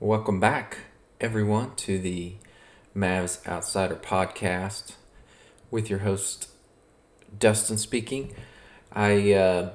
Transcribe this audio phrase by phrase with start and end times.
[0.00, 0.80] Welcome back,
[1.22, 2.34] everyone, to the
[2.94, 4.92] Mavs Outsider podcast
[5.70, 6.50] with your host,
[7.38, 8.34] Dustin speaking.
[8.92, 9.70] I uh,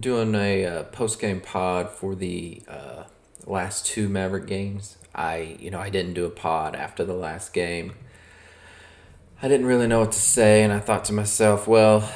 [0.00, 3.04] doing a uh, post game pod for the uh,
[3.44, 4.96] last two Maverick games.
[5.14, 7.92] I you know I didn't do a pod after the last game.
[9.42, 12.10] I didn't really know what to say, and I thought to myself, well,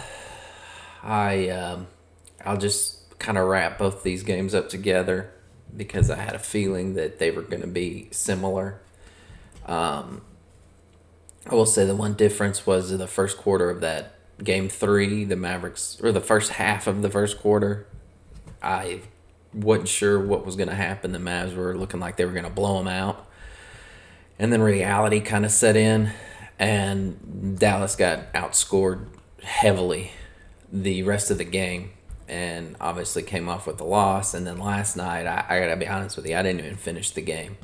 [1.02, 1.88] I um,
[2.46, 5.34] I'll just kind of wrap both these games up together
[5.74, 8.80] because I had a feeling that they were going to be similar.
[9.66, 10.22] Um,
[11.48, 15.24] I will say the one difference was in the first quarter of that game three,
[15.24, 17.86] the Mavericks, or the first half of the first quarter,
[18.62, 19.00] I
[19.52, 21.12] wasn't sure what was going to happen.
[21.12, 23.26] The Mavs were looking like they were going to blow them out.
[24.38, 26.10] And then reality kind of set in,
[26.58, 29.06] and Dallas got outscored
[29.42, 30.12] heavily
[30.70, 31.92] the rest of the game
[32.28, 34.34] and obviously came off with a loss.
[34.34, 36.76] And then last night, I, I got to be honest with you, I didn't even
[36.76, 37.56] finish the game.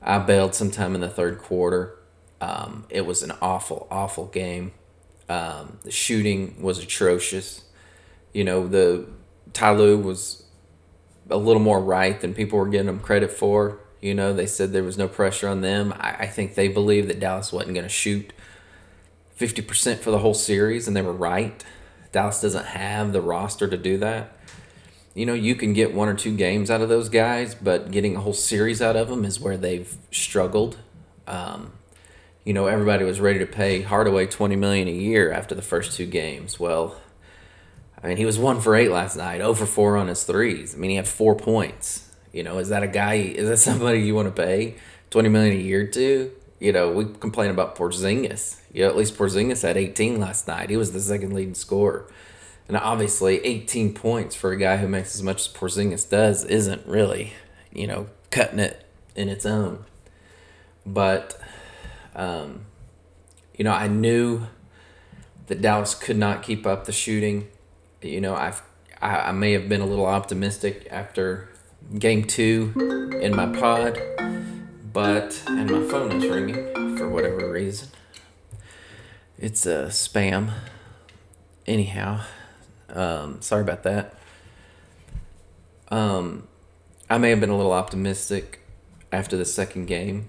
[0.00, 1.98] I bailed sometime in the third quarter.
[2.40, 4.72] Um, it was an awful, awful game.
[5.28, 7.62] Um, the shooting was atrocious.
[8.32, 9.06] You know, the
[9.52, 10.44] Ty Lue was
[11.30, 13.78] a little more right than people were giving him credit for.
[14.00, 15.94] You know, they said there was no pressure on them.
[15.96, 18.32] I, I think they believed that Dallas wasn't going to shoot
[19.38, 21.64] 50% for the whole series, and they were right.
[22.12, 24.36] Dallas doesn't have the roster to do that.
[25.14, 28.16] You know, you can get one or two games out of those guys, but getting
[28.16, 30.78] a whole series out of them is where they've struggled.
[31.26, 31.72] Um,
[32.44, 35.96] you know, everybody was ready to pay Hardaway twenty million a year after the first
[35.96, 36.58] two games.
[36.58, 37.00] Well,
[38.02, 40.74] I mean, he was one for eight last night, over for four on his threes.
[40.74, 42.10] I mean, he had four points.
[42.32, 43.14] You know, is that a guy?
[43.14, 44.76] Is that somebody you want to pay
[45.10, 46.32] twenty million a year to?
[46.62, 48.60] You know, we complain about Porzingis.
[48.72, 50.70] You know, at least Porzingis had eighteen last night.
[50.70, 52.08] He was the second leading scorer,
[52.68, 56.86] and obviously, eighteen points for a guy who makes as much as Porzingis does isn't
[56.86, 57.32] really,
[57.72, 59.84] you know, cutting it in its own.
[60.86, 61.36] But
[62.14, 62.60] um,
[63.58, 64.42] you know, I knew
[65.48, 67.48] that Dallas could not keep up the shooting.
[68.02, 68.62] You know, I've
[69.00, 71.48] I, I may have been a little optimistic after
[71.98, 72.72] game two
[73.20, 74.00] in my pod,
[74.92, 77.88] but and my phone is ringing for whatever reason.
[79.38, 80.52] It's a spam.
[81.66, 82.22] Anyhow,
[82.90, 84.14] um, sorry about that.
[85.88, 86.48] Um,
[87.10, 88.60] I may have been a little optimistic
[89.10, 90.28] after the second game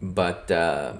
[0.00, 0.94] but uh,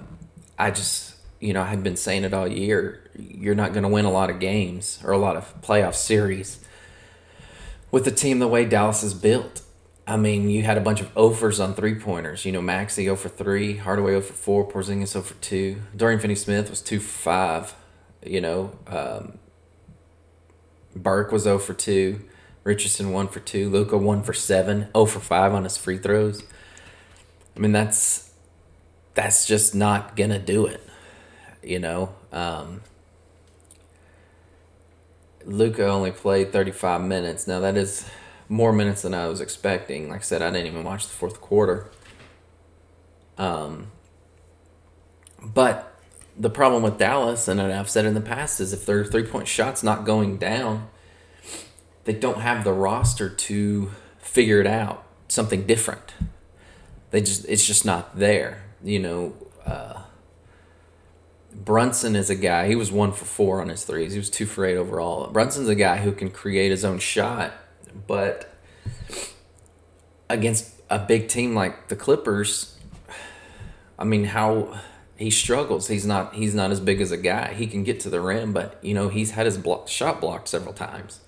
[0.57, 3.09] I just, you know, I had been saying it all year.
[3.15, 6.63] You're not going to win a lot of games or a lot of playoff series
[7.91, 9.61] with the team the way Dallas is built.
[10.07, 12.45] I mean, you had a bunch of offers on three pointers.
[12.45, 15.81] You know, Maxi 0 for 3, Hardaway 0 for 4, Porzingis 0 for 2.
[15.97, 17.75] Dorian Finney Smith was 2 for 5.
[18.25, 19.37] You know, um,
[20.95, 22.21] Burke was 0 for 2.
[22.63, 23.69] Richardson 1 for 2.
[23.69, 24.87] Luka 1 for 7.
[24.93, 26.41] 0 for 5 on his free throws.
[27.57, 28.31] I mean, that's
[29.13, 30.81] that's just not gonna do it.
[31.61, 32.81] You know, um,
[35.43, 37.45] Luka only played 35 minutes.
[37.47, 38.07] Now that is
[38.49, 40.09] more minutes than I was expecting.
[40.09, 41.89] Like I said, I didn't even watch the fourth quarter.
[43.37, 43.91] Um,
[45.41, 45.93] but
[46.37, 49.47] the problem with Dallas, and I've said in the past, is if their three point
[49.47, 50.89] shots not going down,
[52.05, 56.13] they don't have the roster to figure it out something different.
[57.11, 59.33] They just it's just not there you know,
[59.65, 60.03] uh,
[61.53, 62.67] Brunson is a guy.
[62.67, 64.13] He was one for four on his threes.
[64.13, 65.27] He was two for eight overall.
[65.27, 67.53] Brunson's a guy who can create his own shot,
[68.05, 68.53] but
[70.29, 72.77] against a big team like the Clippers,
[73.97, 74.79] I mean, how
[75.17, 75.87] he struggles.
[75.87, 77.53] He's not he's not as big as a guy.
[77.53, 80.47] He can get to the rim, but you know he's had his block, shot blocked
[80.47, 81.21] several times.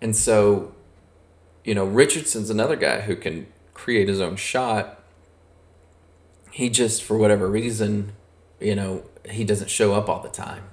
[0.00, 0.74] And so,
[1.64, 5.02] you know, Richardson's another guy who can create his own shot,
[6.50, 8.12] he just for whatever reason,
[8.60, 10.64] you know, he doesn't show up all the time.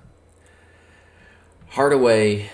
[1.70, 2.50] Hardaway,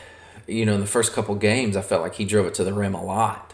[0.51, 2.73] you know, in the first couple games, I felt like he drove it to the
[2.73, 3.53] rim a lot.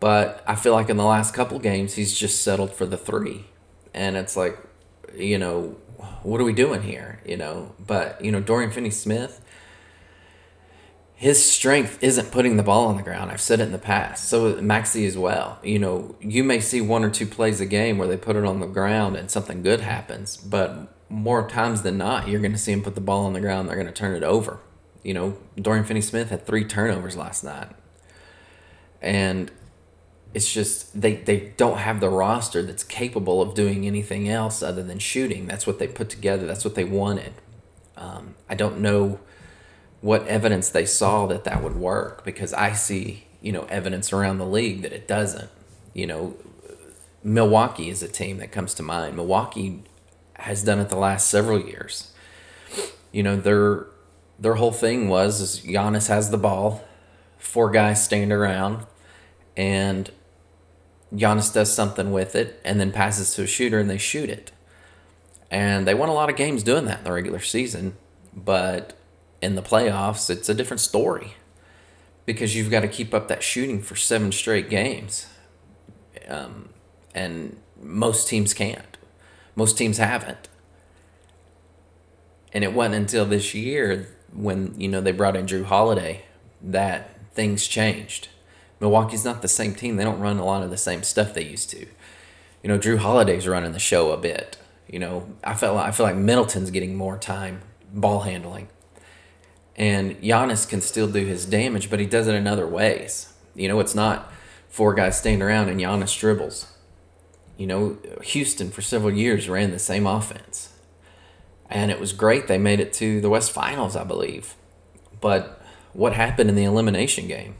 [0.00, 3.46] But I feel like in the last couple games, he's just settled for the three.
[3.94, 4.58] And it's like,
[5.16, 5.76] you know,
[6.22, 7.20] what are we doing here?
[7.26, 9.44] You know, but, you know, Dorian Finney Smith,
[11.14, 13.32] his strength isn't putting the ball on the ground.
[13.32, 14.28] I've said it in the past.
[14.28, 15.58] So Maxi as well.
[15.64, 18.44] You know, you may see one or two plays a game where they put it
[18.44, 22.58] on the ground and something good happens, but more times than not, you're going to
[22.58, 23.68] see him put the ball on the ground.
[23.68, 24.60] They're going to turn it over.
[25.02, 27.70] You know, Dorian Finney-Smith had three turnovers last night,
[29.00, 29.50] and
[30.34, 34.82] it's just they they don't have the roster that's capable of doing anything else other
[34.82, 35.46] than shooting.
[35.46, 36.46] That's what they put together.
[36.46, 37.34] That's what they wanted.
[37.96, 39.20] Um, I don't know
[40.00, 44.38] what evidence they saw that that would work because I see you know, evidence around
[44.38, 45.50] the league that it doesn't.
[45.94, 46.36] You know,
[47.22, 49.16] Milwaukee is a team that comes to mind.
[49.16, 49.82] Milwaukee
[50.34, 52.12] has done it the last several years.
[53.12, 53.86] You know, their
[54.38, 56.84] their whole thing was is Giannis has the ball,
[57.38, 58.86] four guys stand around,
[59.56, 60.10] and
[61.12, 64.52] Giannis does something with it and then passes to a shooter and they shoot it.
[65.50, 67.96] And they won a lot of games doing that in the regular season,
[68.34, 68.96] but
[69.40, 71.34] in the playoffs, it's a different story
[72.26, 75.26] because you've got to keep up that shooting for seven straight games.
[76.28, 76.68] Um,
[77.14, 78.98] and most teams can't.
[79.56, 80.48] Most teams haven't.
[82.52, 86.24] And it wasn't until this year when, you know, they brought in Jrue Holiday
[86.62, 88.28] that things changed.
[88.80, 89.96] Milwaukee's not the same team.
[89.96, 91.86] They don't run a lot of the same stuff they used to.
[92.62, 94.56] You know, Jrue Holiday's running the show a bit.
[94.88, 98.68] You know, I felt like, I feel like Middleton's getting more time ball handling.
[99.76, 103.32] And Giannis can still do his damage, but he does it in other ways.
[103.54, 104.32] You know, it's not
[104.68, 106.72] four guys standing around and Giannis dribbles.
[107.56, 110.72] You know, Houston for several years ran the same offense.
[111.70, 112.46] And it was great.
[112.46, 114.54] They made it to the West Finals, I believe.
[115.20, 115.60] But
[115.92, 117.56] what happened in the elimination game?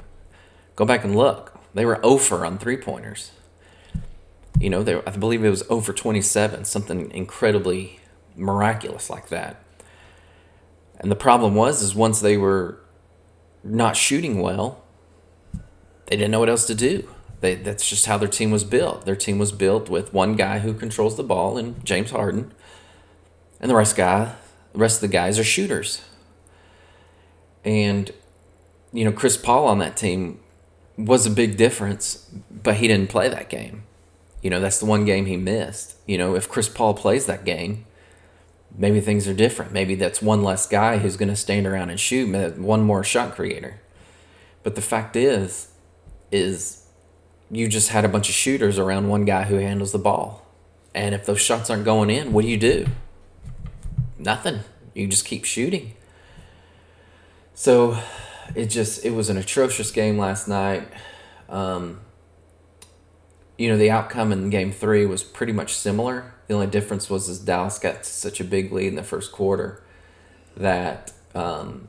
[0.77, 1.59] Go back and look.
[1.75, 3.33] They were oh over on three pointers.
[4.59, 8.01] You know, they, I believe it was oh over 27, something incredibly
[8.35, 9.63] miraculous like that.
[10.99, 12.81] And the problem was, is once they were
[13.63, 14.83] not shooting well,
[16.07, 17.09] they didn't know what else to do.
[17.41, 19.05] They, that's just how their team was built.
[19.05, 22.53] Their team was built with one guy who controls the ball and James Harden,
[23.61, 24.35] and the rest guy,
[24.73, 26.03] the rest of the guys are shooters.
[27.65, 28.13] And
[28.93, 30.41] you know, Chris Paul on that team
[30.97, 33.85] was a big difference, but he didn't play that game.
[34.43, 35.97] You know, that's the one game he missed.
[36.07, 37.87] You know, if Chris Paul plays that game,
[38.77, 39.73] maybe things are different.
[39.73, 43.35] Maybe that's one less guy who's going to stand around and shoot, one more shot
[43.35, 43.81] creator.
[44.63, 45.73] But the fact is,
[46.31, 46.87] is
[47.51, 50.47] you just had a bunch of shooters around one guy who handles the ball.
[50.95, 52.87] And if those shots aren't going in, what do you do?
[54.29, 54.61] Nothing.
[54.93, 55.95] You just keep shooting.
[57.55, 57.99] So
[58.55, 60.87] it just it was an atrocious game last night.
[61.49, 62.03] Um,
[63.57, 66.35] you know, the outcome in game three was pretty much similar.
[66.47, 69.83] The only difference was is Dallas got such a big lead in the first quarter
[70.59, 71.89] that um,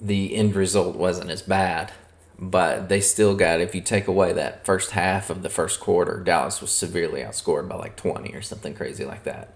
[0.00, 1.92] the end result wasn't as bad.
[2.38, 6.22] But they still got, if you take away that first half of the first quarter,
[6.24, 9.52] Dallas was severely outscored by like 20 or something crazy like that.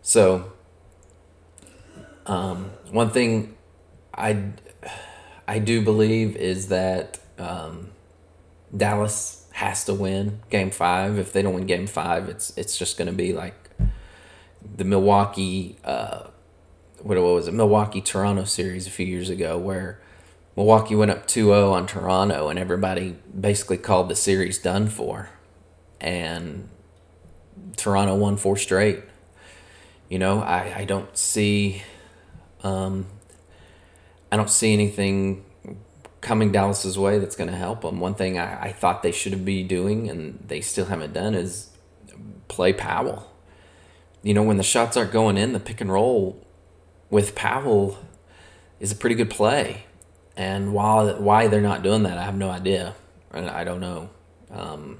[0.00, 0.52] So,
[2.26, 3.56] um, one thing
[4.14, 4.52] I
[5.46, 7.90] I do believe is that um,
[8.76, 11.18] Dallas has to win Game Five.
[11.18, 13.70] If they don't win Game Five, it's it's just going to be like
[14.76, 15.76] the Milwaukee.
[15.84, 16.28] Uh,
[17.00, 17.54] what was it?
[17.54, 20.00] Milwaukee Toronto series a few years ago, where
[20.56, 25.30] Milwaukee went up 2-0 on Toronto, and everybody basically called the series done for,
[26.00, 26.68] and
[27.76, 29.02] Toronto won four straight.
[30.08, 31.82] You know, I, I don't see
[32.62, 33.06] um,
[34.30, 35.44] I don't see anything
[36.20, 38.00] coming Dallas's way that's going to help them.
[38.00, 41.70] One thing I, I thought they should be doing, and they still haven't done, is
[42.48, 43.30] play Powell.
[44.22, 46.46] You know, when the shots aren't going in, the pick and roll
[47.10, 47.98] with Powell
[48.78, 49.84] is a pretty good play.
[50.36, 52.94] And while why they're not doing that, I have no idea.
[53.32, 54.10] I don't know.
[54.50, 54.98] Um,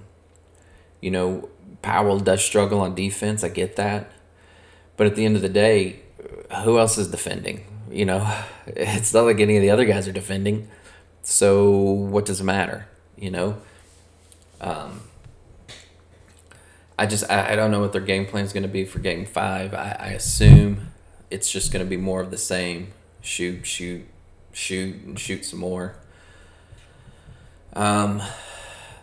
[1.00, 1.48] you know,
[1.82, 3.44] Powell does struggle on defense.
[3.44, 4.10] I get that.
[4.96, 6.01] But at the end of the day,
[6.64, 7.64] who else is defending?
[7.90, 10.68] You know, it's not like any of the other guys are defending.
[11.22, 12.86] So what does it matter?
[13.16, 13.56] You know,
[14.60, 15.02] um,
[16.98, 18.98] I just I, I don't know what their game plan is going to be for
[18.98, 19.74] Game Five.
[19.74, 20.88] I, I assume
[21.30, 24.06] it's just going to be more of the same: shoot, shoot,
[24.52, 25.96] shoot, and shoot some more.
[27.74, 28.22] Um,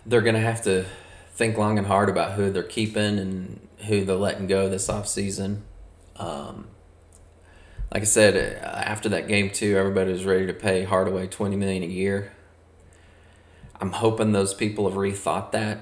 [0.05, 0.86] they're going to have to
[1.33, 5.07] think long and hard about who they're keeping and who they're letting go this off
[5.07, 5.63] season.
[6.17, 6.67] Um,
[7.91, 11.55] like I said, uh, after that game too, everybody was ready to pay Hardaway twenty
[11.55, 12.31] million a year.
[13.81, 15.79] I'm hoping those people have rethought that.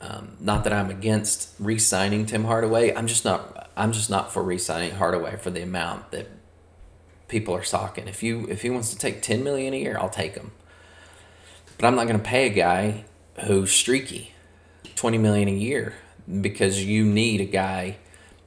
[0.00, 2.94] Um, not that I'm against re-signing Tim Hardaway.
[2.94, 3.70] I'm just not.
[3.76, 6.28] I'm just not for re-signing Hardaway for the amount that
[7.28, 8.08] people are socking.
[8.08, 10.52] If you if he wants to take ten million a year, I'll take him.
[11.78, 13.04] But I'm not going to pay a guy
[13.46, 14.34] who's streaky
[14.94, 15.94] twenty million a year
[16.40, 17.96] because you need a guy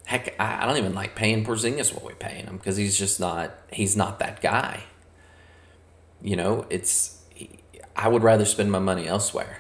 [0.06, 3.20] Heck, I, I don't even like paying Porzingis what we're paying him because he's just
[3.20, 4.84] not he's not that guy.
[6.22, 7.24] You know, it's
[7.96, 9.60] I would rather spend my money elsewhere.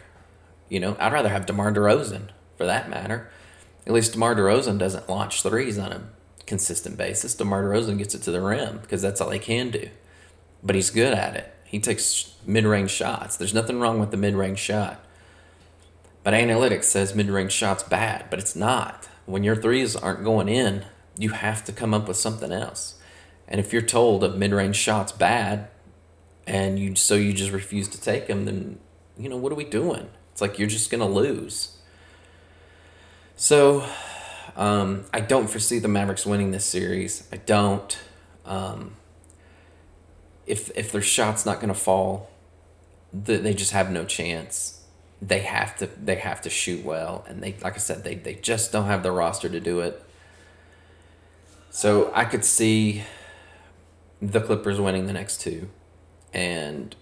[0.69, 3.29] You know, I'd rather have DeMar DeRozan for that matter.
[3.85, 6.03] At least DeMar DeRozan doesn't launch threes on a
[6.45, 7.35] consistent basis.
[7.35, 9.89] DeMar DeRozan gets it to the rim because that's all he can do.
[10.63, 11.53] But he's good at it.
[11.65, 13.37] He takes mid range shots.
[13.37, 15.03] There's nothing wrong with the mid range shot.
[16.23, 19.07] But analytics says mid range shots bad, but it's not.
[19.25, 20.85] When your threes aren't going in,
[21.17, 22.95] you have to come up with something else.
[23.47, 25.67] And if you're told a mid range shot's bad,
[26.47, 28.79] and you so you just refuse to take them, then
[29.17, 30.09] you know what are we doing?
[30.31, 31.77] It's like you're just gonna lose.
[33.35, 33.85] So,
[34.55, 37.27] um, I don't foresee the Mavericks winning this series.
[37.31, 37.97] I don't.
[38.45, 38.95] Um,
[40.45, 42.29] if if their shot's not gonna fall,
[43.13, 44.80] they just have no chance.
[45.21, 48.35] They have to they have to shoot well, and they like I said they they
[48.35, 50.03] just don't have the roster to do it.
[51.69, 53.03] So I could see
[54.21, 55.69] the Clippers winning the next two,
[56.33, 56.95] and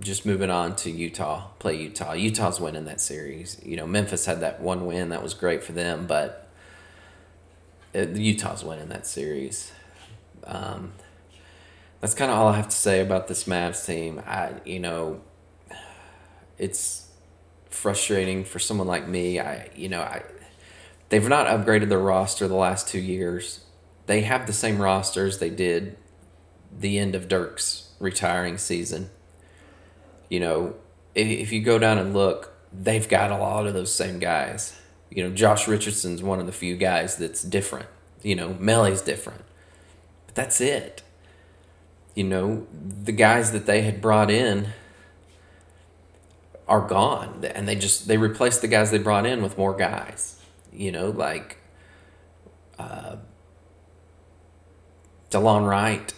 [0.00, 2.12] just moving on to Utah, play Utah.
[2.12, 3.60] Utah's winning that series.
[3.64, 6.48] You know, Memphis had that one win that was great for them, but
[7.94, 9.72] uh, Utah's winning that series.
[10.44, 10.92] Um,
[12.00, 14.20] that's kind of all I have to say about this Mavs team.
[14.26, 15.22] I, you know,
[16.58, 17.03] it's
[17.74, 19.40] frustrating for someone like me.
[19.40, 20.22] I, you know, I,
[21.08, 23.64] they've not upgraded their roster the last two years.
[24.06, 25.96] They have the same rosters they did
[26.76, 29.10] the end of Dirk's retiring season.
[30.28, 30.74] You know,
[31.14, 34.78] if, if you go down and look, they've got a lot of those same guys.
[35.10, 37.88] You know, Josh Richardson's one of the few guys that's different.
[38.22, 39.44] You know, Melli's different.
[40.26, 41.02] But that's it.
[42.14, 44.68] You know, the guys that they had brought in
[46.74, 50.40] are gone and they just they replaced the guys they brought in with more guys.
[50.72, 51.58] You know, like
[52.78, 53.16] uh
[55.30, 56.12] DeLon Wright.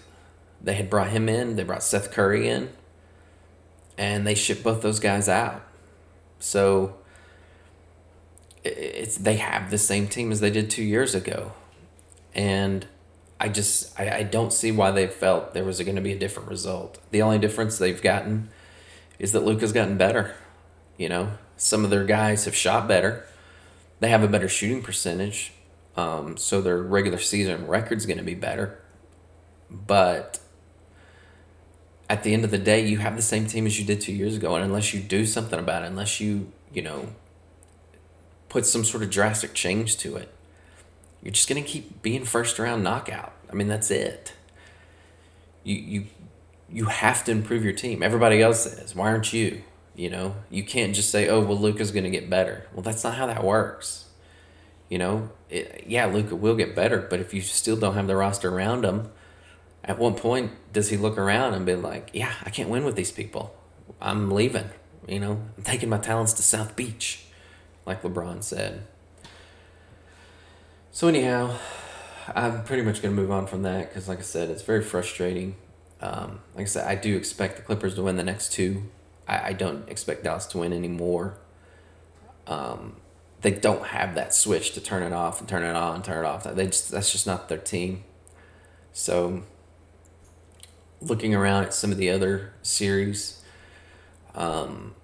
[0.62, 2.70] They had brought him in, they brought Seth Curry in,
[3.96, 5.62] and they shipped both those guys out.
[6.38, 6.96] So
[8.64, 11.52] it's they have the same team as they did two years ago,
[12.34, 12.86] and
[13.38, 16.18] I just I, I don't see why they felt there was going to be a
[16.18, 16.98] different result.
[17.10, 18.48] The only difference they've gotten
[19.18, 20.34] is that Luka's gotten better.
[20.96, 23.26] You know, some of their guys have shot better.
[24.00, 25.52] They have a better shooting percentage,
[25.96, 28.78] um, so their regular season record's going to be better.
[29.70, 30.38] But
[32.08, 34.12] at the end of the day, you have the same team as you did two
[34.12, 37.08] years ago, and unless you do something about it, unless you you know
[38.48, 40.32] put some sort of drastic change to it,
[41.22, 43.32] you're just gonna keep being first round knockout.
[43.50, 44.34] I mean, that's it.
[45.64, 46.06] You you
[46.68, 48.02] you have to improve your team.
[48.02, 49.62] Everybody else says, why aren't you?
[49.96, 52.66] You know, you can't just say, oh well, Luka's gonna get better.
[52.72, 54.04] Well, that's not how that works.
[54.88, 58.14] You know, it, yeah, Luka will get better, but if you still don't have the
[58.14, 59.10] roster around him
[59.86, 62.96] at one point does he look around and be like, yeah, I can't win with
[62.96, 63.54] these people.
[64.00, 64.68] I'm leaving.
[65.06, 67.24] You know, I'm taking my talents to South Beach,
[67.86, 68.82] like LeBron said.
[70.90, 71.56] So anyhow,
[72.34, 75.54] I'm pretty much gonna move on from that because, like I said, it's very frustrating.
[76.00, 78.82] Um, like I said, I do expect the Clippers to win the next two.
[79.26, 81.38] I, I don't expect Dallas to win anymore.
[82.46, 82.96] Um,
[83.42, 86.28] they don't have that switch to turn it off and turn it on, turn it
[86.28, 86.44] off.
[86.44, 88.04] They just that's just not their team.
[88.92, 89.42] So
[91.00, 93.42] looking around at some of the other series,
[94.34, 94.94] um,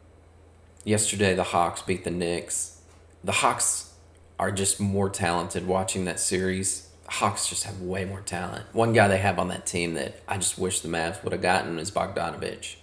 [0.84, 2.80] yesterday the Hawks beat the Knicks.
[3.22, 3.92] The Hawks
[4.38, 6.88] are just more talented watching that series.
[7.06, 8.64] Hawks just have way more talent.
[8.72, 11.42] One guy they have on that team that I just wish the Mavs would have
[11.42, 12.76] gotten is Bogdanovich.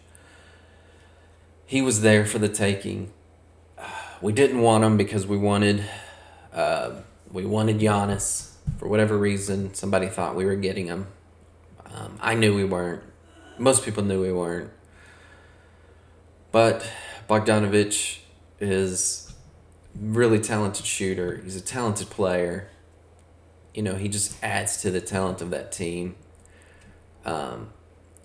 [1.69, 3.13] He was there for the taking.
[4.23, 5.85] We didn't want him because we wanted
[6.51, 6.93] uh,
[7.31, 9.75] we wanted Giannis for whatever reason.
[9.75, 11.05] Somebody thought we were getting him.
[11.85, 13.03] Um, I knew we weren't.
[13.59, 14.71] Most people knew we weren't.
[16.51, 16.89] But
[17.29, 18.17] Bogdanovich
[18.59, 19.31] is
[19.95, 21.39] really talented shooter.
[21.43, 22.67] He's a talented player.
[23.75, 26.15] You know, he just adds to the talent of that team.
[27.25, 27.69] Um,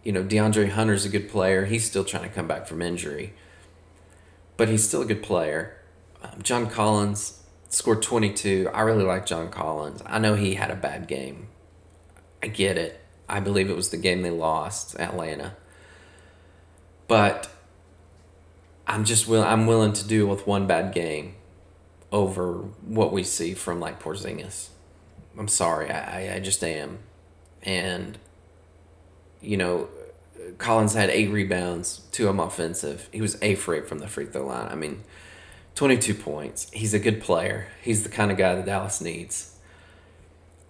[0.04, 1.64] you know, DeAndre Hunter's a good player.
[1.64, 3.32] He's still trying to come back from injury,
[4.56, 5.76] but he's still a good player.
[6.22, 8.70] Um, John Collins scored 22.
[8.72, 10.02] I really like John Collins.
[10.06, 11.48] I know he had a bad game.
[12.42, 13.00] I get it.
[13.28, 15.56] I believe it was the game they lost, Atlanta.
[17.08, 17.50] But
[18.86, 21.36] I'm just will I'm willing to deal with one bad game
[22.12, 24.68] over what we see from like Porzingis.
[25.38, 26.98] I'm sorry, I, I just am.
[27.62, 28.18] And
[29.44, 29.88] you know,
[30.58, 33.08] Collins had eight rebounds, two of them offensive.
[33.12, 34.68] He was a for eight from the free throw line.
[34.68, 35.02] I mean,
[35.74, 36.70] 22 points.
[36.72, 37.68] He's a good player.
[37.82, 39.56] He's the kind of guy that Dallas needs.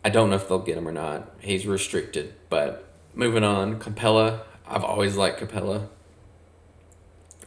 [0.04, 1.30] I don't know if they'll get him or not.
[1.40, 2.34] He's restricted.
[2.48, 4.40] But moving on, Capela.
[4.66, 5.88] I've always liked Capela.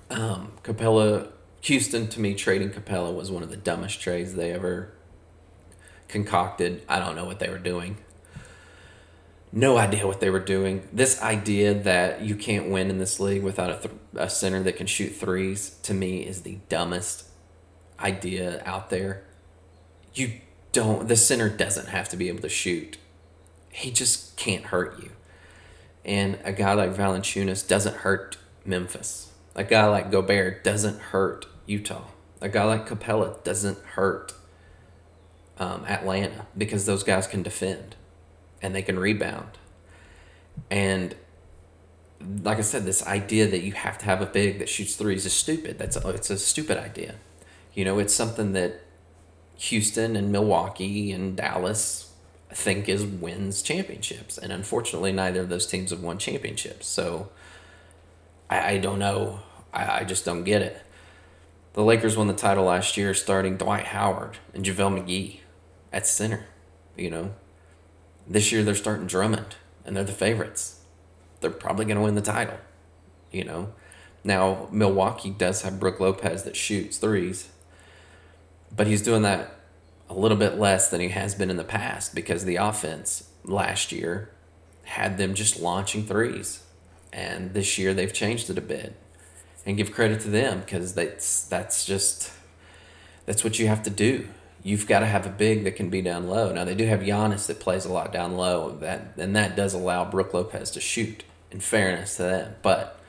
[0.10, 1.32] Um, Capela,
[1.62, 4.94] Houston to me trading Capela was one of the dumbest trades they ever
[6.08, 6.84] concocted.
[6.88, 7.98] I don't know what they were doing.
[9.58, 10.88] No idea what they were doing.
[10.94, 14.76] This idea that you can't win in this league without a, th- a center that
[14.76, 17.24] can shoot threes to me is the dumbest
[18.00, 19.24] idea out there.
[20.14, 20.34] You
[20.74, 23.00] don't, the center doesn't have to be able to shoot,
[23.72, 25.10] he just can't hurt you.
[26.06, 29.32] And a guy like Valanciunas doesn't hurt Memphis.
[29.56, 32.06] A guy like Gobert doesn't hurt Utah.
[32.42, 34.36] A guy like Capela doesn't hurt
[35.58, 37.96] um, Atlanta because those guys can defend
[38.62, 39.58] and they can rebound.
[40.70, 41.16] And
[42.44, 45.26] like I said, this idea that you have to have a big that shoots threes
[45.26, 45.78] is stupid.
[45.78, 47.16] That's a, it's a stupid idea.
[47.74, 48.82] You know, it's something that
[49.58, 52.14] Houston and Milwaukee and Dallas
[52.50, 56.88] think is wins championships, and unfortunately, neither of those teams have won championships.
[56.88, 57.30] So
[58.50, 59.42] I, I don't know.
[59.74, 60.82] I, I just don't get it.
[61.74, 65.40] The Lakers won the title last year, starting Dwight Howard and JaVale McGee
[65.94, 66.46] at center.
[66.96, 67.34] You know,
[68.28, 69.56] this year they're starting Drummond,
[69.86, 70.82] and they're the favorites.
[71.40, 72.58] They're probably going to win the title.
[73.32, 73.74] You know,
[74.24, 77.50] now Milwaukee does have Brook Lopez that shoots threes,
[78.76, 79.56] but he's doing that
[80.10, 83.92] a little bit less than he has been in the past because the offense last
[83.92, 84.32] year
[84.84, 86.64] had them just launching threes,
[87.12, 88.96] and this year they've changed it a bit.
[89.66, 92.32] And give credit to them because that's that's just
[93.26, 94.30] that's what you have to do
[94.68, 96.52] you've got to have a big that can be down low.
[96.52, 98.72] Now they do have Giannis that plays a lot down low.
[98.72, 101.24] That and that does allow Brook Lopez to shoot.
[101.50, 103.00] In fairness to them, but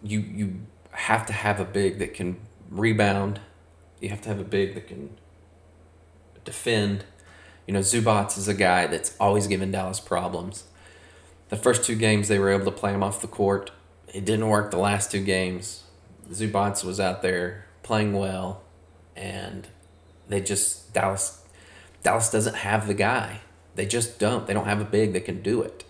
[0.00, 0.60] you you
[0.92, 2.36] have to have a big that can
[2.70, 3.40] rebound.
[4.00, 5.10] You have to have a big that can
[6.44, 7.04] defend.
[7.66, 10.64] You know, Zubac is a guy that's always given Dallas problems.
[11.48, 13.72] The first two games they were able to play him off the court.
[14.14, 15.82] It didn't work the last two games.
[16.30, 18.62] Zubac was out there playing well,
[19.16, 19.66] and
[20.32, 21.42] they just Dallas
[22.02, 23.40] Dallas doesn't have the guy.
[23.74, 24.46] They just don't.
[24.46, 25.84] They don't have a big that can do it.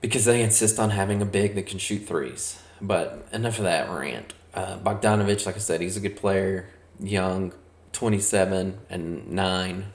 [0.00, 2.60] Because they insist on having a big that can shoot threes.
[2.80, 4.32] But enough of that rant.
[4.54, 6.70] Uh, Bogdanovich, like I said, he's a good player.
[6.98, 7.52] Young,
[7.92, 9.92] 27 and 9.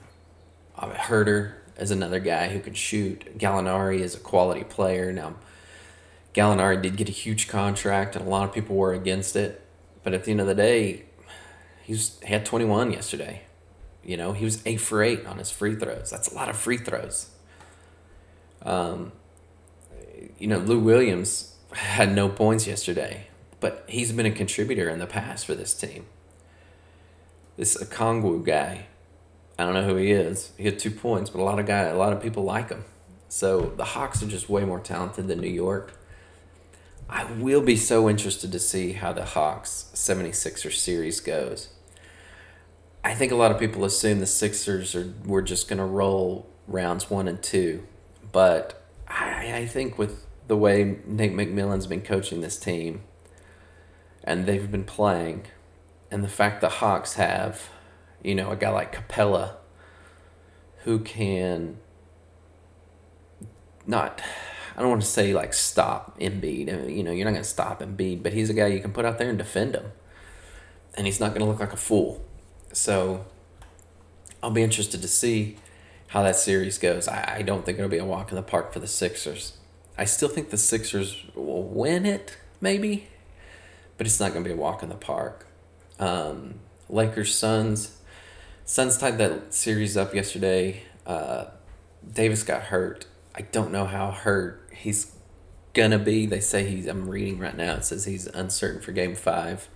[0.76, 3.36] Uh, Huerter is another guy who can shoot.
[3.38, 5.12] Gallinari is a quality player.
[5.12, 5.34] Now,
[6.34, 9.62] Gallinari did get a huge contract, and a lot of people were against it.
[10.02, 11.05] But at the end of the day,
[11.86, 13.42] He's he had 21 yesterday.
[14.04, 16.10] You know, he was 8 for 8 on his free throws.
[16.10, 17.30] That's a lot of free throws.
[18.62, 19.12] Um,
[20.36, 23.28] you know, Lou Williams had no points yesterday,
[23.60, 26.06] but he's been a contributor in the past for this team.
[27.56, 28.86] This Okongwu guy,
[29.56, 30.50] I don't know who he is.
[30.58, 32.84] He had two points, but a lot of guy, a lot of people like him.
[33.28, 35.92] So the Hawks are just way more talented than New York.
[37.08, 41.68] I will be so interested to see how the Hawks 76er series goes.
[43.06, 46.48] I think a lot of people assume the Sixers are we're just going to roll
[46.66, 47.86] rounds one and two,
[48.32, 53.02] but I, I think with the way Nate McMillan's been coaching this team,
[54.24, 55.46] and they've been playing,
[56.10, 57.68] and the fact the Hawks have,
[58.24, 59.52] you know, a guy like Capela,
[60.78, 61.78] who can
[63.86, 64.20] not.
[64.76, 66.74] I don't want to say like stop Embiid.
[66.74, 68.92] Uh, you know, you're not going to stop Embiid, but he's a guy you can
[68.92, 69.92] put out there and defend him,
[70.94, 72.25] and he's not going to look like a fool.
[72.76, 73.24] So
[74.42, 75.56] I'll be interested to see
[76.08, 77.08] how that series goes.
[77.08, 79.56] I, I don't think it'll be a walk in the park for the Sixers.
[79.96, 83.08] I still think the Sixers will win it, maybe,
[83.96, 85.46] but it's not going to be a walk in the park.
[85.98, 86.56] Um,
[86.90, 87.96] Lakers Suns.
[88.66, 90.82] Suns tied that series up yesterday.
[91.06, 91.46] Uh,
[92.12, 93.06] Davis got hurt.
[93.34, 95.12] I don't know how hurt he's
[95.72, 96.26] gonna be.
[96.26, 96.86] They say he's.
[96.86, 97.76] I'm reading right now.
[97.76, 99.68] It says he's uncertain for Game Five.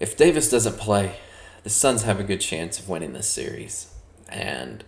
[0.00, 1.16] If Davis doesn't play,
[1.64, 3.92] the Suns have a good chance of winning this series.
[4.28, 4.84] And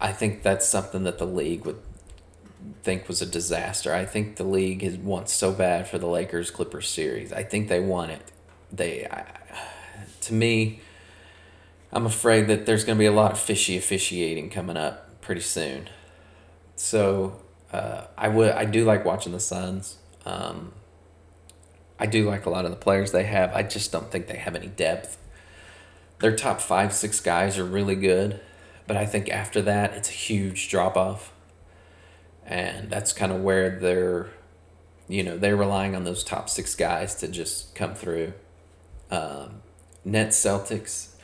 [0.00, 1.80] I think that's something that the league would
[2.82, 3.94] think was a disaster.
[3.94, 7.30] I think the league has won so bad for the Lakers Clippers series.
[7.32, 8.22] I think they won it.
[8.72, 9.38] They, I,
[10.22, 10.80] to me,
[11.92, 15.42] I'm afraid that there's going to be a lot of fishy officiating coming up pretty
[15.42, 15.90] soon.
[16.74, 19.98] So uh, I would I do like watching the Suns.
[20.24, 20.72] Um,
[21.98, 23.54] I do like a lot of the players they have.
[23.54, 25.18] I just don't think they have any depth
[26.20, 28.40] their top five, six guys are really good,
[28.86, 31.32] but I think after that, it's a huge drop off.
[32.46, 34.28] And that's kind of where they're,
[35.08, 38.34] you know, they're relying on those top six guys to just come through.
[39.10, 39.62] Um,
[40.04, 41.14] Nets Celtics.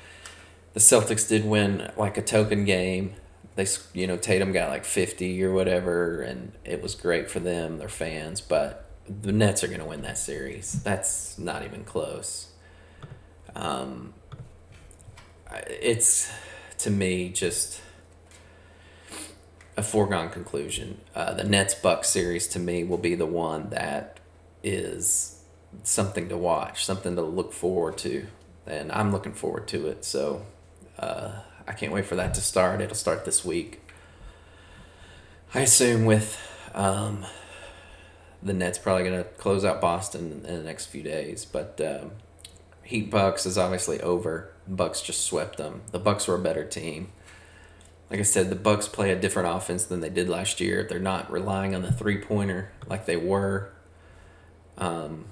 [0.73, 3.15] The Celtics did win like a token game.
[3.57, 7.79] They, you know, Tatum got like 50 or whatever, and it was great for them,
[7.79, 10.83] their fans, but the Nets are going to win that series.
[10.83, 12.53] That's not even close.
[13.55, 14.15] Um,
[15.53, 16.31] it's
[16.79, 17.81] to me just
[19.77, 21.01] a foregone conclusion.
[21.15, 24.21] Uh, the Nets Bucks series to me will be the one that
[24.63, 25.43] is
[25.83, 28.27] something to watch, something to look forward to,
[28.67, 30.05] and I'm looking forward to it.
[30.05, 30.45] So
[30.99, 31.33] uh,
[31.67, 32.81] I can't wait for that to start.
[32.81, 33.81] It'll start this week.
[35.55, 36.39] I assume with
[36.75, 37.25] um,
[38.43, 42.13] the Nets probably going to close out Boston in the next few days, but um,
[42.83, 44.53] Heat Bucks is obviously over.
[44.67, 45.83] Bucks just swept them.
[45.91, 47.11] The Bucks were a better team.
[48.11, 50.85] Like I said, the Bucks play a different offense than they did last year.
[50.89, 53.71] They're not relying on the three pointer like they were.
[54.77, 55.27] Um,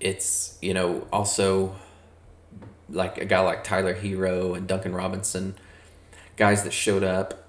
[0.00, 1.74] it's you know also
[2.88, 5.54] like a guy like Tyler Herro and Duncan Robinson,
[6.36, 7.48] guys that showed up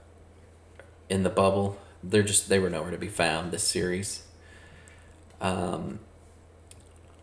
[1.09, 1.77] in the bubble.
[2.03, 4.23] They're just they were nowhere to be found this series.
[5.41, 5.99] Um,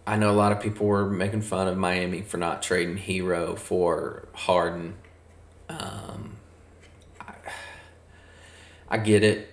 [0.07, 3.59] I know a lot of people were making fun of Miami for not trading Herro
[3.59, 4.97] for Harden.
[5.69, 6.37] Um,
[7.21, 7.35] I,
[8.89, 9.49] I get it,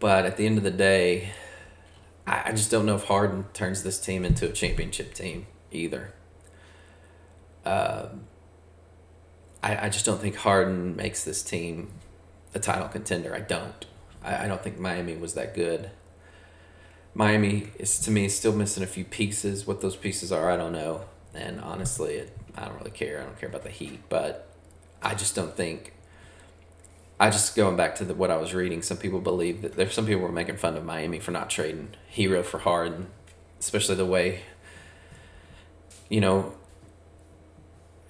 [0.00, 1.32] but at the end of the day,
[2.26, 6.14] I, I just don't know if Harden turns this team into a championship team either.
[7.64, 8.06] Uh,
[9.62, 11.90] I, I just don't think Harden makes this team
[12.54, 13.34] a title contender.
[13.34, 13.84] I don't.
[14.22, 15.90] I, I don't think Miami was that good.
[17.16, 19.66] Miami is to me still missing a few pieces.
[19.66, 21.06] What those pieces are, I don't know.
[21.34, 23.20] And honestly, it, I don't really care.
[23.20, 24.46] I don't care about the Heat, but
[25.02, 25.94] I just don't think.
[27.18, 28.82] I just going back to the, what I was reading.
[28.82, 31.88] Some people believe that there's some people were making fun of Miami for not trading
[32.14, 33.06] Herro for Harden,
[33.58, 34.42] especially the way.
[36.10, 36.54] You know.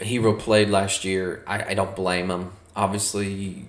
[0.00, 1.44] Herro played last year.
[1.46, 2.52] I, I don't blame him.
[2.74, 3.68] Obviously,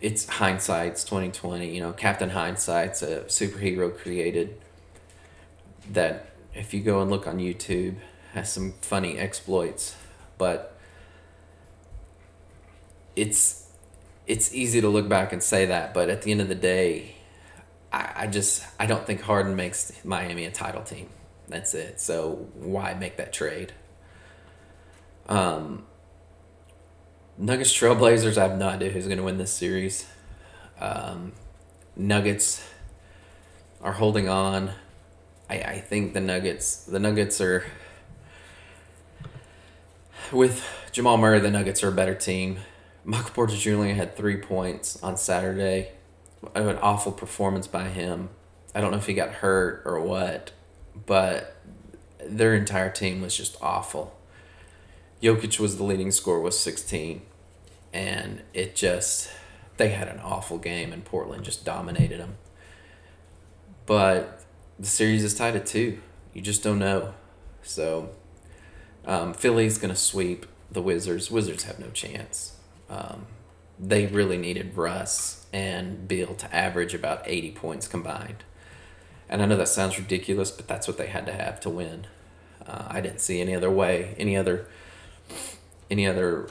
[0.00, 4.58] it's hindsight's 2020 you know captain hindsight's a superhero created
[5.90, 7.96] that if you go and look on youtube
[8.32, 9.94] has some funny exploits
[10.38, 10.76] but
[13.14, 13.70] it's
[14.26, 17.14] it's easy to look back and say that but at the end of the day
[17.92, 21.08] i, I just i don't think harden makes miami a title team.
[21.48, 22.00] That's it.
[22.00, 23.72] So why make that trade?
[25.28, 25.84] Um
[27.38, 30.06] Nuggets Trailblazers, I have no idea who's going to win this series.
[30.78, 31.32] Um,
[31.96, 32.66] Nuggets
[33.80, 34.72] are holding on.
[35.48, 37.64] I, I think the Nuggets the Nuggets are
[40.30, 41.40] with Jamal Murray.
[41.40, 42.58] The Nuggets are a better team.
[43.04, 43.94] Michael Porter Jr.
[43.94, 45.92] had three points on Saturday.
[46.54, 48.28] An awful performance by him.
[48.74, 50.52] I don't know if he got hurt or what,
[51.06, 51.56] but
[52.24, 54.16] their entire team was just awful.
[55.22, 57.22] Jokic was the leading scorer with 16
[57.92, 59.30] and it just
[59.76, 62.36] they had an awful game and Portland just dominated them.
[63.86, 64.44] But
[64.78, 65.98] the series is tied at 2.
[66.34, 67.14] You just don't know.
[67.62, 68.10] So
[69.06, 71.30] um, Philly's going to sweep the Wizards.
[71.30, 72.56] Wizards have no chance.
[72.88, 73.26] Um,
[73.78, 78.44] they really needed Russ and Beal to average about 80 points combined.
[79.28, 82.06] And I know that sounds ridiculous, but that's what they had to have to win.
[82.66, 84.66] Uh, I didn't see any other way, any other
[85.90, 86.48] any other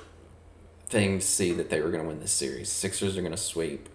[0.87, 2.69] thing to see that they were going to win this series.
[2.69, 3.87] Sixers are going to sweep.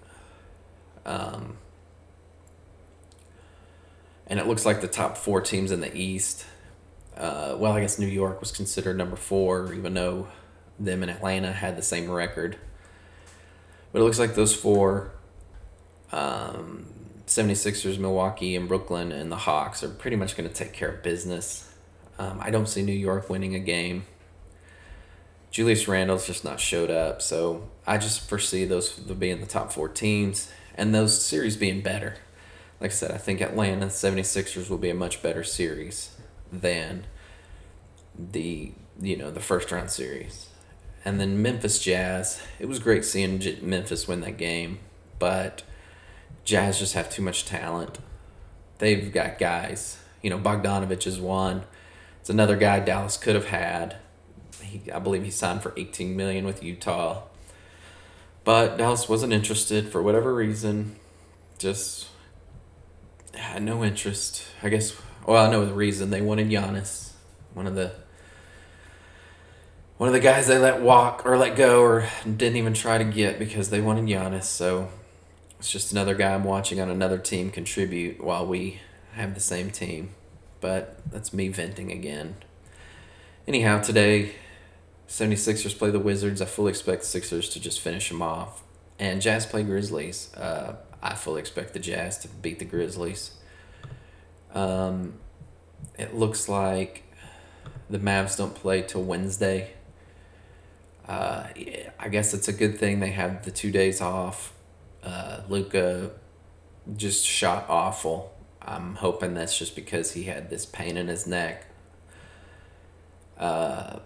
[1.04, 1.58] Um,
[4.26, 6.46] and it looks like the top four teams in the East.
[7.16, 10.28] Uh, well, I guess New York was considered number four, even though
[10.78, 12.58] them and Atlanta had the same record.
[13.92, 15.12] But it looks like those four
[16.12, 16.86] um,
[17.26, 21.02] 76ers, Milwaukee, and Brooklyn, and the Hawks are pretty much going to take care of
[21.02, 21.72] business.
[22.18, 24.04] Um, I don't see New York winning a game.
[25.56, 29.88] Julius Randle's just not showed up, so I just foresee those being the top four
[29.88, 32.16] teams and those series being better.
[32.78, 36.14] Like I said, I think Atlanta 76ers will be a much better series
[36.52, 37.06] than
[38.18, 40.50] the you know the first round series.
[41.06, 44.80] And then Memphis Jazz, it was great seeing Memphis win that game,
[45.18, 45.62] but
[46.44, 47.98] Jazz just have too much talent.
[48.76, 49.96] They've got guys.
[50.20, 51.64] You know, Bogdanovich is one.
[52.20, 53.96] It's another guy Dallas could have had
[54.66, 57.22] he, I believe he signed for 18 million with Utah.
[58.44, 60.96] But Dallas wasn't interested for whatever reason.
[61.58, 62.08] Just
[63.34, 64.44] had no interest.
[64.62, 64.96] I guess.
[65.26, 67.12] Well, I know the reason they wanted Giannis,
[67.54, 67.92] one of the
[69.96, 73.04] one of the guys they let walk or let go or didn't even try to
[73.04, 74.44] get because they wanted Giannis.
[74.44, 74.90] So
[75.58, 78.80] it's just another guy I'm watching on another team contribute while we
[79.14, 80.10] have the same team.
[80.60, 82.36] But that's me venting again.
[83.48, 84.32] Anyhow, today
[85.08, 86.42] 76ers play the Wizards.
[86.42, 88.62] I fully expect the Sixers to just finish them off.
[88.98, 90.34] And Jazz play Grizzlies.
[90.34, 93.32] Uh, I fully expect the Jazz to beat the Grizzlies.
[94.54, 95.14] Um,
[95.98, 97.04] it looks like
[97.90, 99.72] the Mavs don't play till Wednesday.
[101.06, 101.44] uh,
[101.98, 104.52] I guess it's a good thing they have the two days off.
[105.02, 106.10] Uh, Luka
[106.96, 108.32] just shot awful.
[108.60, 111.66] I'm hoping that's just because he had this pain in his neck.
[113.38, 114.00] Uh,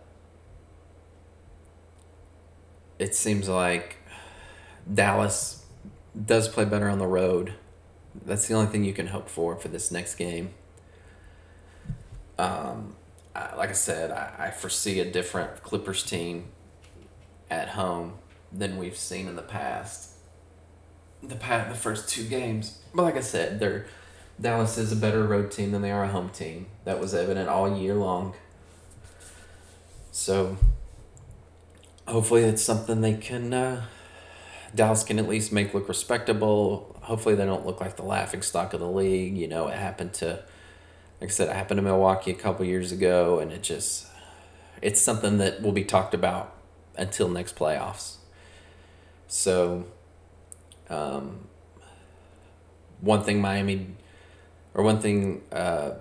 [3.00, 3.96] it seems like
[4.92, 5.64] Dallas
[6.26, 7.54] does play better on the road.
[8.26, 10.50] That's the only thing you can hope for for this next game.
[12.38, 12.96] Um,
[13.34, 16.48] I, like I said, I, I foresee a different Clippers team
[17.50, 18.18] at home
[18.52, 20.10] than we've seen in the past.
[21.22, 23.86] The past, the first two games, but like I said, they're
[24.38, 26.66] Dallas is a better road team than they are a home team.
[26.84, 28.34] That was evident all year long.
[30.12, 30.56] So
[32.10, 33.82] hopefully it's something they can uh,
[34.74, 36.96] Dallas can at least make look respectable.
[37.02, 39.36] Hopefully they don't look like the laughing stock of the league.
[39.36, 40.42] You know, it happened to
[41.20, 44.06] like I said, it happened to Milwaukee a couple years ago and it just
[44.80, 46.54] it's something that will be talked about
[46.96, 48.16] until next playoffs.
[49.26, 49.84] So
[50.88, 51.46] um,
[53.00, 53.88] one thing Miami
[54.74, 55.92] or one thing uh,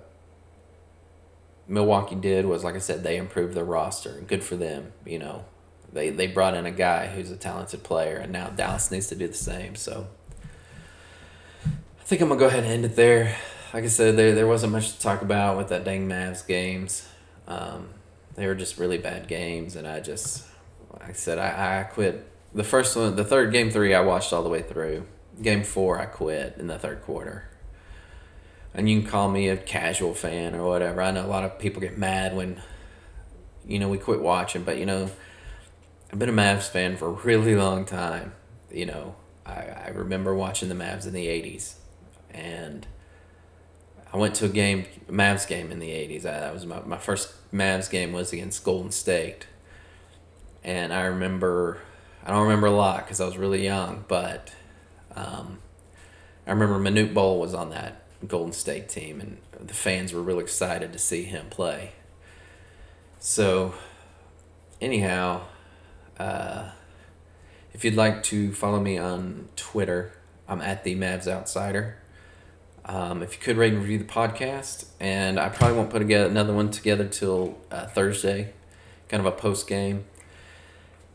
[1.68, 4.20] Milwaukee did was, like I said, they improved their roster.
[4.26, 4.92] Good for them.
[5.06, 5.44] You know,
[5.92, 9.14] they they brought in a guy who's a talented player, and now Dallas needs to
[9.14, 9.74] do the same.
[9.74, 10.06] So
[11.64, 13.36] I think I'm gonna go ahead and end it there.
[13.72, 17.08] Like I said, there there wasn't much to talk about with that dang Mavs games.
[17.46, 17.88] Um,
[18.34, 20.46] they were just really bad games, and I just,
[20.92, 22.26] like I said, I, I quit.
[22.54, 25.06] The first one, the third game three, I watched all the way through.
[25.40, 27.50] Game four, I quit in the third quarter
[28.74, 31.02] and you can call me a casual fan or whatever.
[31.02, 32.60] I know a lot of people get mad when,
[33.66, 35.10] you know, we quit watching, but you know,
[36.12, 38.32] I've been a Mavs fan for a really long time.
[38.70, 41.74] You know, I, I remember watching the Mavs in the '80s,
[42.32, 42.86] and
[44.12, 46.20] I went to a game, a Mavs game in the '80s.
[46.20, 49.46] I, that was my my first Mavs game was against Golden State,
[50.64, 51.78] and I remember,
[52.24, 54.54] I don't remember a lot because I was really young, but.
[55.14, 55.58] Um,
[56.46, 60.42] I remember Manute Bol was on that Golden State team, and the fans were really
[60.42, 61.92] excited to see him play.
[63.18, 63.74] So,
[64.80, 65.42] anyhow,
[66.20, 66.70] uh,
[67.72, 70.12] if you'd like to follow me on Twitter,
[70.48, 71.96] I'm at the Mavs Outsider.
[72.84, 76.52] Um, if you could rate and review the podcast, and I probably won't put another
[76.52, 78.52] one together till uh, Thursday,
[79.08, 80.04] kind of a post game.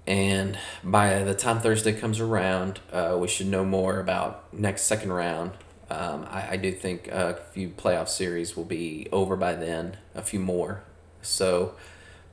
[0.07, 5.11] And by the time Thursday comes around, uh, we should know more about next second
[5.11, 5.51] round
[5.89, 10.21] um, I, I do think a few playoff series will be over by then, a
[10.21, 10.83] few more.
[11.21, 11.75] So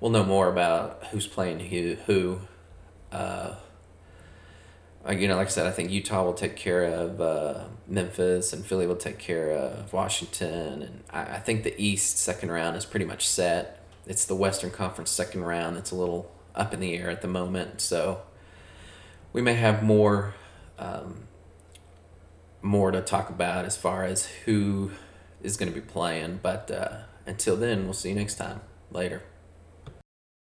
[0.01, 1.97] we'll know more about who's playing who.
[2.07, 2.41] who
[3.13, 3.55] uh,
[5.11, 8.65] you know, like I said, I think Utah will take care of uh, Memphis and
[8.65, 10.83] Philly will take care of Washington.
[10.83, 13.85] And I, I think the East second round is pretty much set.
[14.07, 17.29] It's the Western Conference second round that's a little up in the air at the
[17.29, 17.81] moment.
[17.81, 18.23] So
[19.33, 20.35] we may have more
[20.79, 21.25] um,
[22.61, 24.93] more to talk about as far as who
[25.43, 26.41] is going to be playing.
[26.43, 28.61] But uh, until then, we'll see you next time.
[28.91, 29.23] Later.